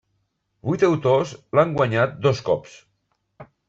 Vuit 0.69 0.85
autors 0.87 1.35
l'han 1.59 1.77
guanyat 1.79 2.19
dos 2.27 2.45
cops. 2.51 2.79